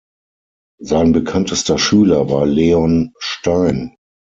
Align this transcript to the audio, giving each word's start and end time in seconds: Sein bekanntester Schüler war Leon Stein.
Sein 0.81 1.11
bekanntester 1.11 1.77
Schüler 1.77 2.27
war 2.31 2.47
Leon 2.47 3.13
Stein. 3.19 3.95